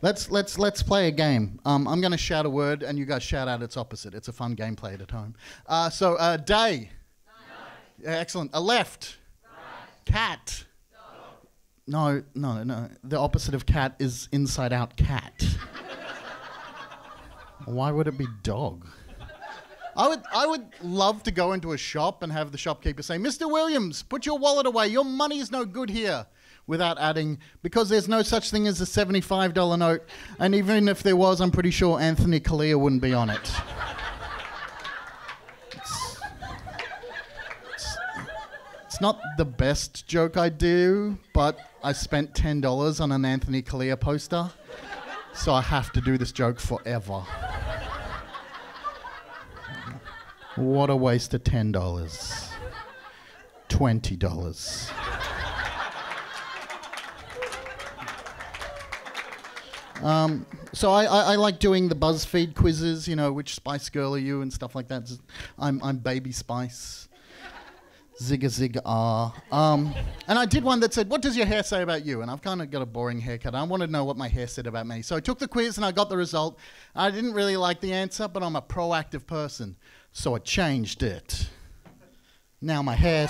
Let's 0.00 0.30
let's 0.30 0.58
let's 0.58 0.82
play 0.82 1.08
a 1.08 1.10
game. 1.10 1.58
Um, 1.64 1.88
I'm 1.88 2.00
going 2.00 2.12
to 2.12 2.18
shout 2.18 2.46
a 2.46 2.50
word, 2.50 2.82
and 2.84 2.96
you 2.98 3.04
guys 3.04 3.22
shout 3.22 3.48
out 3.48 3.62
its 3.62 3.76
opposite. 3.76 4.14
It's 4.14 4.28
a 4.28 4.32
fun 4.32 4.54
game 4.54 4.76
played 4.76 5.02
at 5.02 5.10
home. 5.10 5.34
Uh, 5.66 5.90
so, 5.90 6.14
uh, 6.14 6.36
day. 6.36 6.90
Excellent. 8.04 8.50
A 8.54 8.60
left. 8.60 9.16
Cat. 10.04 10.64
No, 11.88 12.22
no, 12.34 12.62
no. 12.62 12.88
The 13.02 13.18
opposite 13.18 13.54
of 13.54 13.66
cat 13.66 13.96
is 13.98 14.28
inside 14.30 14.72
out 14.72 14.96
cat. 14.96 15.42
Why 17.64 17.90
would 17.90 18.06
it 18.06 18.16
be 18.18 18.26
dog? 18.42 18.86
I 19.96 20.06
would, 20.06 20.20
I 20.32 20.46
would 20.46 20.64
love 20.80 21.24
to 21.24 21.32
go 21.32 21.54
into 21.54 21.72
a 21.72 21.78
shop 21.78 22.22
and 22.22 22.30
have 22.30 22.52
the 22.52 22.58
shopkeeper 22.58 23.02
say, 23.02 23.16
Mr. 23.16 23.50
Williams, 23.50 24.04
put 24.04 24.26
your 24.26 24.38
wallet 24.38 24.66
away. 24.66 24.86
Your 24.88 25.04
money 25.04 25.40
is 25.40 25.50
no 25.50 25.64
good 25.64 25.90
here 25.90 26.24
without 26.68 26.98
adding, 27.00 27.38
because 27.62 27.88
there's 27.88 28.06
no 28.06 28.22
such 28.22 28.52
thing 28.52 28.68
as 28.68 28.80
a 28.80 28.84
$75 28.84 29.78
note, 29.78 30.02
and 30.38 30.54
even 30.54 30.86
if 30.86 31.02
there 31.02 31.16
was, 31.16 31.40
I'm 31.40 31.50
pretty 31.50 31.72
sure 31.72 31.98
Anthony 31.98 32.38
Callea 32.38 32.78
wouldn't 32.78 33.02
be 33.02 33.12
on 33.12 33.30
it. 33.30 33.50
It's, 35.72 36.18
it's, 37.74 37.96
it's 38.84 39.00
not 39.00 39.18
the 39.36 39.44
best 39.44 40.06
joke 40.06 40.36
I 40.36 40.50
do, 40.50 41.18
but 41.32 41.58
I 41.82 41.92
spent 41.92 42.34
$10 42.34 43.00
on 43.00 43.12
an 43.12 43.24
Anthony 43.24 43.62
Callea 43.62 43.98
poster, 43.98 44.50
so 45.32 45.52
I 45.54 45.62
have 45.62 45.90
to 45.92 46.00
do 46.00 46.18
this 46.18 46.32
joke 46.32 46.60
forever. 46.60 47.24
What 50.56 50.90
a 50.90 50.96
waste 50.96 51.34
of 51.34 51.44
$10. 51.44 51.72
$20. 53.68 55.07
Um, 60.02 60.46
so 60.72 60.92
I, 60.92 61.04
I, 61.04 61.20
I 61.32 61.36
like 61.36 61.58
doing 61.58 61.88
the 61.88 61.94
BuzzFeed 61.94 62.54
quizzes, 62.54 63.08
you 63.08 63.16
know, 63.16 63.32
which 63.32 63.54
Spice 63.54 63.88
Girl 63.88 64.14
are 64.14 64.18
you 64.18 64.42
and 64.42 64.52
stuff 64.52 64.74
like 64.74 64.88
that. 64.88 65.10
I'm, 65.58 65.82
I'm 65.82 65.98
Baby 65.98 66.32
Spice. 66.32 67.08
Zigga 68.20 68.46
zigga 68.46 68.80
ah. 68.84 69.32
Um, 69.52 69.94
and 70.26 70.38
I 70.38 70.44
did 70.44 70.64
one 70.64 70.80
that 70.80 70.92
said, 70.92 71.08
What 71.08 71.22
does 71.22 71.36
your 71.36 71.46
hair 71.46 71.62
say 71.62 71.82
about 71.82 72.04
you? 72.04 72.20
And 72.20 72.30
I've 72.30 72.42
kind 72.42 72.60
of 72.60 72.68
got 72.68 72.82
a 72.82 72.86
boring 72.86 73.20
haircut. 73.20 73.54
I 73.54 73.62
want 73.62 73.82
to 73.82 73.86
know 73.86 74.04
what 74.04 74.16
my 74.16 74.26
hair 74.26 74.48
said 74.48 74.66
about 74.66 74.88
me. 74.88 75.02
So 75.02 75.14
I 75.14 75.20
took 75.20 75.38
the 75.38 75.46
quiz 75.46 75.76
and 75.76 75.86
I 75.86 75.92
got 75.92 76.08
the 76.08 76.16
result. 76.16 76.58
I 76.96 77.12
didn't 77.12 77.32
really 77.32 77.56
like 77.56 77.80
the 77.80 77.92
answer, 77.92 78.26
but 78.26 78.42
I'm 78.42 78.56
a 78.56 78.62
proactive 78.62 79.24
person. 79.24 79.76
So 80.10 80.34
I 80.34 80.40
changed 80.40 81.04
it. 81.04 81.48
Now 82.60 82.82
my 82.82 82.96
hair. 82.96 83.28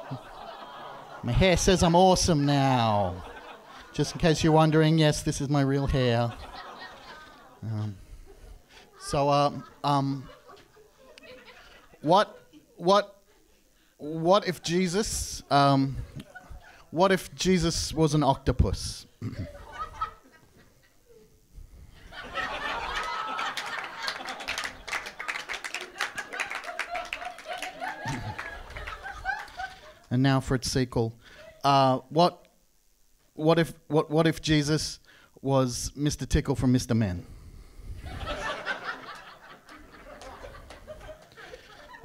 my 1.22 1.32
hair 1.32 1.56
says 1.56 1.84
I'm 1.84 1.94
awesome 1.94 2.44
now. 2.44 3.22
Just 3.92 4.14
in 4.14 4.20
case 4.20 4.42
you're 4.42 4.52
wondering, 4.52 4.98
yes, 4.98 5.22
this 5.22 5.40
is 5.40 5.48
my 5.48 5.62
real 5.62 5.86
hair. 5.86 6.32
Um, 7.62 7.96
so, 8.98 9.28
uh, 9.28 9.52
um, 9.84 10.28
what, 12.00 12.38
what 12.76 13.20
what 14.00 14.48
if 14.48 14.62
Jesus, 14.62 15.42
um, 15.50 15.96
what 16.90 17.12
if 17.12 17.34
Jesus 17.34 17.92
was 17.92 18.14
an 18.14 18.22
octopus? 18.22 19.04
and 30.10 30.22
now 30.22 30.40
for 30.40 30.54
its 30.54 30.70
sequel. 30.70 31.12
Uh, 31.62 31.98
what, 32.08 32.46
what 33.40 33.58
if, 33.58 33.72
what, 33.88 34.10
what 34.10 34.26
if 34.26 34.40
Jesus 34.42 35.00
was 35.42 35.90
Mr. 35.96 36.28
Tickle 36.28 36.54
from 36.54 36.72
Mr. 36.72 36.96
Men? 36.96 37.24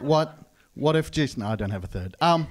what 0.00 0.38
what 0.74 0.94
if 0.94 1.10
Jesus? 1.10 1.38
no? 1.38 1.46
I 1.46 1.56
don't 1.56 1.70
have 1.70 1.84
a 1.84 1.86
third. 1.86 2.16
Um, 2.20 2.46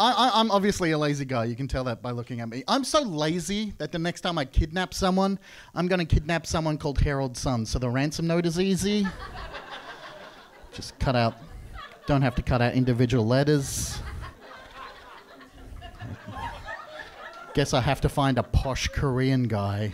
I, 0.00 0.40
am 0.40 0.50
obviously 0.50 0.90
a 0.90 0.98
lazy 0.98 1.24
guy. 1.24 1.44
You 1.44 1.54
can 1.54 1.68
tell 1.68 1.84
that 1.84 2.02
by 2.02 2.10
looking 2.10 2.40
at 2.40 2.48
me. 2.48 2.64
I'm 2.66 2.82
so 2.82 3.02
lazy 3.02 3.72
that 3.78 3.92
the 3.92 4.00
next 4.00 4.22
time 4.22 4.36
I 4.36 4.44
kidnap 4.44 4.92
someone, 4.92 5.38
I'm 5.76 5.86
going 5.86 6.00
to 6.00 6.04
kidnap 6.04 6.44
someone 6.44 6.76
called 6.76 7.00
Harold 7.00 7.36
Sun. 7.36 7.66
So 7.66 7.78
the 7.78 7.88
ransom 7.88 8.26
note 8.26 8.46
is 8.46 8.58
easy. 8.58 9.06
just 10.72 10.98
cut 10.98 11.14
out. 11.14 11.34
Don't 12.06 12.22
have 12.22 12.34
to 12.34 12.42
cut 12.42 12.60
out 12.60 12.74
individual 12.74 13.26
letters. 13.26 13.97
Guess 17.58 17.74
I 17.74 17.80
have 17.80 18.00
to 18.02 18.08
find 18.08 18.38
a 18.38 18.44
posh 18.44 18.86
Korean 18.86 19.48
guy. 19.48 19.92